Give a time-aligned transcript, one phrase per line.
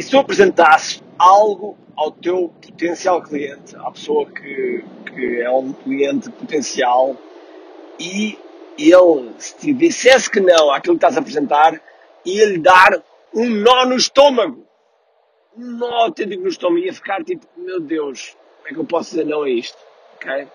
[0.00, 5.74] E se tu apresentasses algo ao teu potencial cliente, à pessoa que, que é um
[5.74, 7.14] cliente potencial,
[7.98, 8.38] e
[8.78, 11.78] ele, se te dissesse que não àquilo que estás a apresentar,
[12.24, 13.02] ia-lhe dar
[13.34, 14.66] um nó no estômago.
[15.54, 16.78] Um nó autêntico no estômago.
[16.78, 19.76] Ia ficar tipo, meu Deus, como é que eu posso dizer não a isto?
[20.14, 20.48] Ok?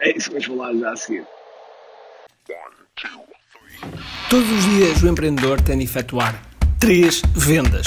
[0.00, 1.26] É isso que vamos falar já a seguir.
[4.30, 6.42] Todos os dias o empreendedor tem de efetuar
[6.80, 7.86] três vendas: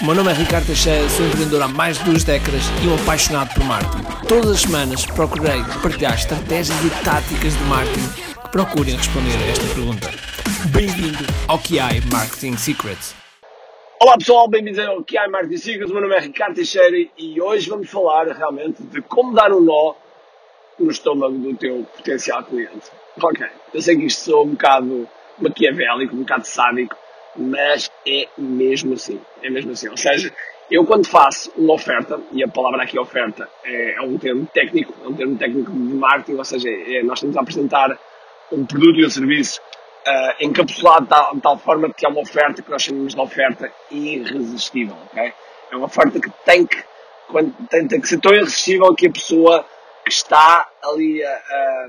[0.00, 2.94] O meu nome é Ricardo Teixeira, sou empreendedor há mais de duas décadas e um
[2.94, 4.26] apaixonado por marketing.
[4.26, 9.74] Todas as semanas procurei partilhar estratégias e táticas de marketing que procurem responder a esta
[9.74, 10.10] pergunta.
[10.72, 13.14] Bem-vindo ao QI Marketing Secrets.
[14.00, 15.90] Olá pessoal, bem-vindos ao QI Marketing Secrets.
[15.90, 19.60] O meu nome é Ricardo Teixeira e hoje vamos falar realmente de como dar um
[19.60, 19.94] nó
[20.80, 22.90] no estômago do teu potencial cliente.
[23.22, 26.96] Ok, eu sei que isto sou um bocado maquiavélico, um bocado sádico,
[27.36, 29.20] mas é mesmo assim.
[29.42, 29.88] É mesmo assim.
[29.88, 30.32] Ou seja,
[30.70, 34.94] eu quando faço uma oferta, e a palavra aqui oferta é, é um termo técnico,
[35.04, 37.98] é um termo técnico de marketing, ou seja, é, nós temos a apresentar
[38.50, 39.60] um produto e um serviço
[40.06, 43.20] uh, encapsulado de tal, de tal, forma que é uma oferta que nós chamamos de
[43.20, 45.32] oferta irresistível, ok?
[45.70, 46.82] É uma oferta que tem que,
[47.28, 49.64] quando, tem, tem que ser tão irresistível que a pessoa
[50.04, 51.86] que está ali a,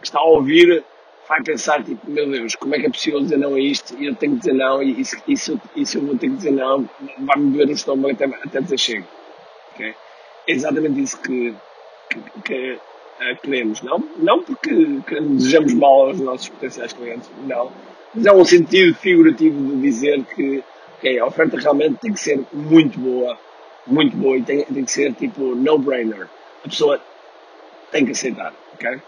[0.00, 0.84] que está a ouvir
[1.28, 4.06] vai pensar, tipo, meu Deus, como é que é possível dizer não a isto e
[4.06, 6.88] eu tenho que dizer não e isso, isso, isso eu vou ter que dizer não,
[7.18, 9.06] vai-me doer o estômago até, até dizer chego.
[9.74, 9.94] Okay?
[10.46, 11.54] É exatamente isso que,
[12.08, 13.98] que, que uh, queremos, não?
[14.16, 14.72] Não porque
[15.20, 17.72] desejamos mal aos nossos potenciais clientes, não.
[18.14, 20.62] Mas é um sentido figurativo de dizer que
[20.98, 23.38] okay, a oferta realmente tem que ser muito boa,
[23.86, 26.28] muito boa e tem, tem que ser tipo no-brainer.
[26.64, 27.00] A pessoa
[27.90, 29.00] tem que aceitar, ok?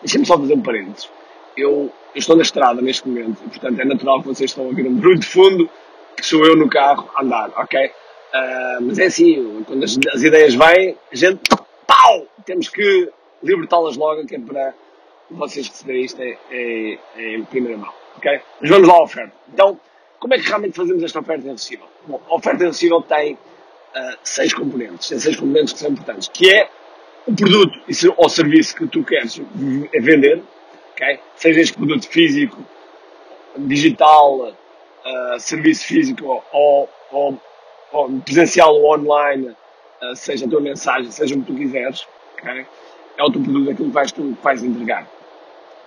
[0.00, 1.10] Deixem-me só fazer um parênteses.
[1.56, 4.68] Eu, eu, estou na estrada neste momento e, portanto, é natural que vocês estão a
[4.68, 5.68] ouvir um barulho de fundo
[6.16, 7.86] que sou eu no carro a andar, ok?
[7.86, 11.40] Uh, mas é assim, quando as, as, ideias vêm, a gente,
[11.86, 12.26] pau!
[12.44, 13.08] Temos que
[13.42, 14.74] libertá-las logo, que é para
[15.30, 18.40] vocês receberem isto é, é, é, em primeira mão, ok?
[18.60, 19.32] Mas vamos lá à oferta.
[19.52, 19.80] Então,
[20.18, 21.86] como é que realmente fazemos esta oferta irresistível?
[22.06, 26.50] Bom, a oferta irresistível tem uh, seis componentes, tem seis componentes que são importantes, que
[26.50, 26.67] é
[27.28, 27.78] o produto
[28.16, 29.40] ou serviço que tu queres
[30.00, 30.42] vender,
[30.92, 31.20] okay?
[31.36, 32.64] seja este produto físico,
[33.58, 37.40] digital, uh, serviço físico ou, ou,
[37.92, 42.06] ou, presencial ou online, uh, seja a tua mensagem, seja o que tu quiseres,
[42.38, 42.66] okay?
[43.18, 45.06] é o teu produto, aquilo que vais, tu vais entregar.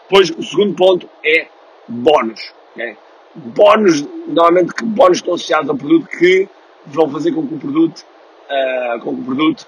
[0.04, 1.48] Depois, o segundo ponto é
[1.88, 2.54] bónus.
[2.76, 2.96] Okay?
[3.34, 6.48] Bónus, normalmente, bónus estão associados ao produto que
[6.86, 8.06] vão fazer com que o produto,
[8.50, 9.68] uh, com que o produto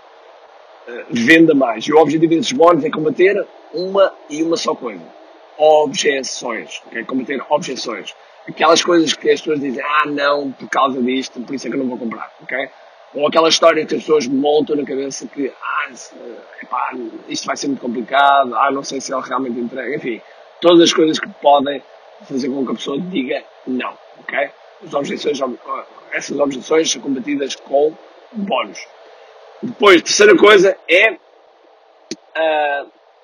[1.09, 1.85] venda mais.
[1.85, 5.03] E o objetivo desses bónus é combater uma e uma só coisa.
[5.57, 6.81] Objeções.
[6.91, 8.13] É combater objeções.
[8.47, 11.75] Aquelas coisas que as pessoas dizem, ah não, por causa disto, por isso é que
[11.75, 12.31] eu não vou comprar.
[12.41, 12.69] ok?
[13.15, 15.91] Ou aquela história que as pessoas montam na cabeça que, ah,
[16.61, 16.91] epá,
[17.29, 20.19] isto vai ser muito complicado, ah, não sei se ele realmente entrega, enfim,
[20.59, 21.81] todas as coisas que podem
[22.27, 24.49] fazer com que a pessoa diga não, ok?
[24.83, 25.39] As objeções,
[26.11, 27.93] essas objeções são combatidas com
[28.31, 28.79] bónus.
[29.63, 31.15] Depois, terceira coisa é.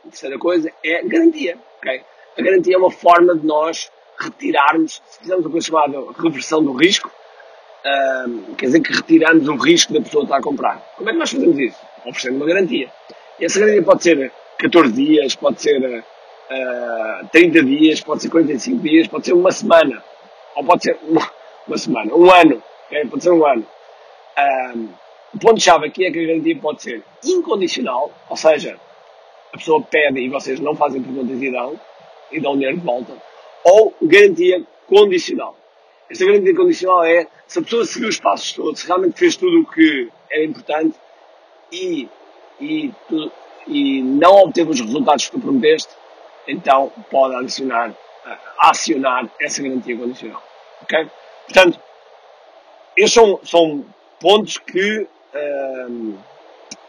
[0.03, 1.57] Terceira coisa é garantia.
[1.79, 2.01] Okay?
[2.38, 6.73] A garantia é uma forma de nós retirarmos, se fizermos uma coisa chamada reversão do
[6.73, 10.78] risco, uh, quer dizer que retiramos o risco da pessoa estar a comprar.
[10.95, 11.78] Como é que nós fazemos isso?
[12.05, 12.89] Oferecendo uma garantia.
[13.39, 16.03] E essa garantia pode ser 14 dias, pode ser uh,
[16.49, 20.03] ah, 30 dias, pode ser 45 dias, pode ser uma semana,
[20.55, 21.29] ou pode ser uma,
[21.67, 23.05] uma semana, um ano, okay?
[23.05, 23.66] pode ser um ano.
[25.34, 28.79] O ponto-chave aqui é que a garantia pode ser incondicional, ou seja,
[29.53, 31.79] a pessoa pede e vocês não fazem perguntas e dão,
[32.31, 33.14] e dão dinheiro de volta,
[33.64, 35.55] ou garantia condicional.
[36.09, 39.61] Esta garantia condicional é se a pessoa seguiu os passos todos, se realmente fez tudo
[39.61, 40.97] o que era importante
[41.72, 42.09] e,
[42.59, 42.91] e,
[43.67, 45.93] e não obteve os resultados que tu prometeste,
[46.47, 47.93] então pode adicionar,
[48.58, 50.41] acionar essa garantia condicional.
[50.81, 51.08] Ok?
[51.46, 51.79] Portanto,
[52.97, 53.85] estes são, são
[54.20, 55.08] pontos que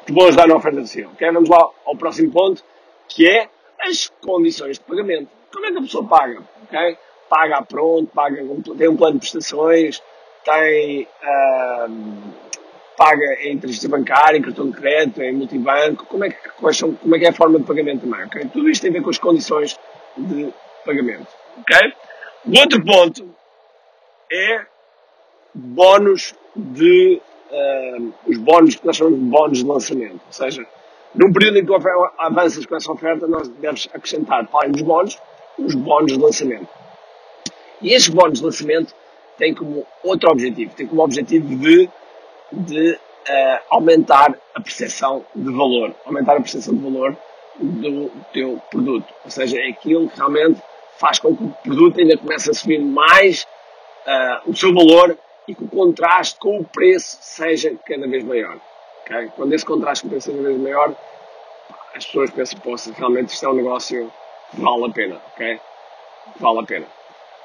[0.06, 1.10] que vou ajudar na oferta de CEO.
[1.12, 1.30] Okay?
[1.30, 2.64] Vamos lá ao próximo ponto,
[3.08, 3.48] que é
[3.80, 5.28] as condições de pagamento.
[5.52, 6.42] Como é que a pessoa paga?
[6.64, 6.96] Okay?
[7.28, 8.44] Paga pronto, paga,
[8.76, 10.02] tem um plano de prestações,
[10.44, 11.06] tem,
[12.96, 17.14] paga em transferência bancária, em cartão de crédito, em multibanco, como é, que, são, como
[17.14, 18.46] é que é a forma de pagamento também, ok?
[18.52, 19.78] Tudo isto tem a ver com as condições
[20.16, 20.52] de
[20.84, 21.28] pagamento,
[21.60, 21.92] ok?
[22.46, 23.34] O outro ponto
[24.32, 24.66] é
[25.54, 30.66] bónus de, uh, os bónus que nós chamamos de bónus de lançamento, ou seja,
[31.14, 31.72] num período em que
[32.18, 35.18] avanças com essa oferta, nós deves acrescentar, para além dos bónus,
[35.58, 36.68] os bónus de lançamento.
[37.82, 38.94] E estes bónus de lançamento
[39.36, 41.90] têm como outro objetivo, têm como objetivo de,
[42.52, 47.16] de uh, aumentar a percepção de valor, aumentar a percepção de valor
[47.58, 49.12] do teu produto.
[49.24, 50.62] Ou seja, é aquilo que realmente
[50.98, 53.46] faz com que o produto ainda comece a subir mais
[54.06, 55.18] uh, o seu valor
[55.50, 58.60] e que o contraste com o preço seja cada vez maior.
[59.02, 59.28] Okay?
[59.34, 60.94] Quando esse contraste com o preço seja cada vez maior,
[61.94, 64.12] as pessoas pensam, poxa, realmente isto é um negócio
[64.50, 65.20] que vale a pena?
[66.36, 66.86] Vale a pena.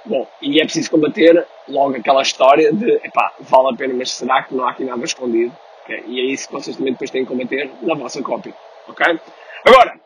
[0.05, 4.43] Bom, e é preciso combater logo aquela história de, epá, vale a pena, mas será
[4.43, 5.51] que não há aqui nada escondido?
[5.83, 6.03] Okay?
[6.05, 8.53] E é isso que vocês também depois têm que combater na vossa cópia,
[8.87, 9.19] ok?
[9.65, 9.99] Agora,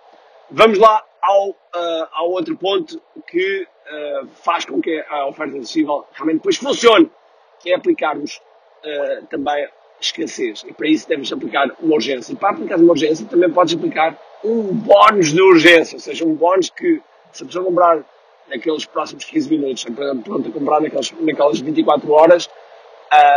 [0.50, 6.06] vamos lá ao, uh, ao outro ponto que uh, faz com que a oferta acessível
[6.13, 7.12] realmente depois funcione,
[7.59, 8.41] que é aplicarmos
[8.83, 9.67] uh, também
[10.01, 10.63] escassez.
[10.67, 12.33] E para isso temos aplicar uma urgência.
[12.33, 16.33] E para aplicar uma urgência também podes aplicar um bónus de urgência, ou seja, um
[16.33, 17.01] bónus que
[17.31, 18.03] se a pessoa comprar
[18.47, 19.85] naqueles próximos 15 minutos,
[20.23, 22.50] pronto, a comprar naquelas, naquelas 24 horas,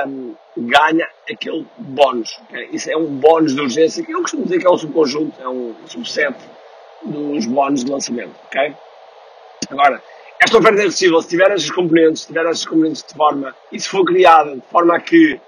[0.06, 2.38] um, ganha aquele bónus.
[2.48, 2.68] Okay?
[2.72, 5.48] Isso é um bónus de urgência, que eu costumo dizer que é um subconjunto, é
[5.48, 6.34] um subset
[7.02, 8.34] dos bónus de lançamento.
[8.46, 8.75] Okay?
[9.70, 10.02] Agora,
[10.42, 13.78] esta oferta é possível se tiver estes componentes, se tiver estes componentes de forma, e
[13.78, 15.40] se for criada de forma a que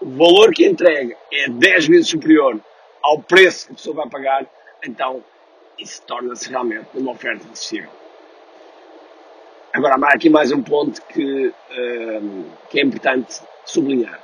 [0.00, 2.58] o valor que entrega é 10 vezes superior
[3.02, 4.46] ao preço que a pessoa vai pagar,
[4.82, 5.22] então
[5.78, 7.90] isso torna-se realmente uma oferta acessível.
[9.74, 11.52] Agora, há aqui mais um ponto que,
[12.22, 14.20] um, que é importante sublinhar.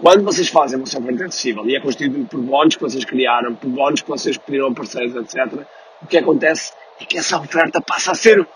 [0.00, 3.68] Quando vocês fazem uma oferta acessível e é constituído por bónus que vocês criaram, por
[3.68, 5.66] bónus que vocês pediram a parceiros, etc.,
[6.02, 8.46] o que acontece é que essa oferta passa a ser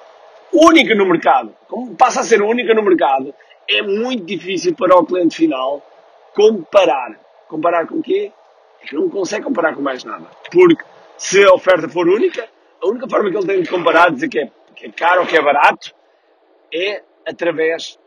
[0.52, 1.54] única no mercado.
[1.68, 3.34] Como passa a ser única no mercado,
[3.68, 5.82] é muito difícil para o cliente final
[6.34, 7.18] comparar.
[7.48, 8.32] Comparar com o quê?
[8.82, 10.26] É que não consegue comparar com mais nada.
[10.50, 10.82] Porque
[11.16, 12.48] se a oferta for única,
[12.82, 15.26] a única forma que ele tem de comparar, dizer que é, que é caro ou
[15.26, 15.94] que é barato,
[16.72, 17.98] é através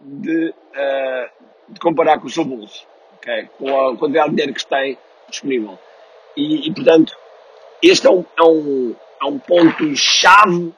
[0.00, 1.30] de, uh,
[1.68, 2.86] de comparar com o seu bolso,
[3.16, 3.48] okay?
[3.58, 4.98] com a quantidade de dinheiro que tem
[5.28, 5.78] disponível.
[6.36, 7.16] E, e portanto,
[7.82, 10.72] este é um, é um, é um ponto-chave.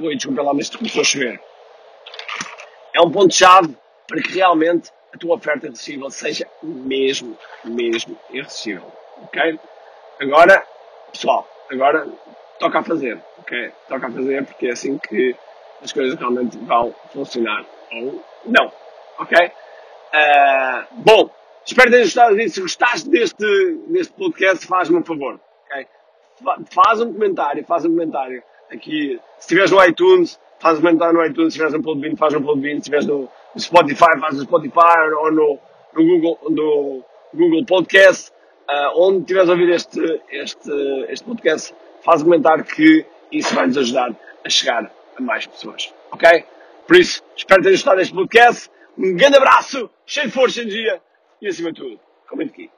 [0.00, 1.40] Oi, desculpa lá, mas começou a chover.
[2.94, 8.92] É um ponto-chave para que realmente a tua oferta irresistível seja mesmo, mesmo irresistível.
[9.22, 9.58] Ok?
[10.20, 10.64] Agora,
[11.10, 12.06] pessoal, agora
[12.60, 13.20] toca a fazer.
[13.38, 13.72] Ok?
[13.88, 15.34] Toca a fazer porque é assim que
[15.82, 17.66] as coisas realmente vão funcionar.
[17.92, 18.72] Ou não.
[19.18, 19.36] Ok?
[19.46, 21.28] Uh, bom,
[21.66, 22.54] espero ter gostado disso.
[22.54, 25.40] Se gostaste deste, deste podcast, faz-me um favor.
[25.66, 25.86] Ok?
[26.72, 28.44] Faz um comentário, faz um comentário.
[28.72, 31.54] Aqui, se estiveres no iTunes, faz comentário no iTunes.
[31.54, 32.74] Se estiveres no Podbean, faz um Podbean.
[32.74, 35.58] Se estiveres no no Spotify, faz no Spotify ou no,
[35.94, 37.04] no Google, no
[37.34, 38.30] Google Podcast,
[38.68, 40.70] uh, onde estiveres a ouvir este, este,
[41.08, 41.74] este podcast,
[42.04, 45.92] faz um comentário que isso vai nos ajudar a chegar a mais pessoas.
[46.12, 46.44] Ok?
[46.86, 48.70] Por isso, espero ter gostado deste podcast.
[48.96, 51.00] Um grande abraço, cheio de força e energia
[51.40, 52.77] e acima de tudo, comente aqui.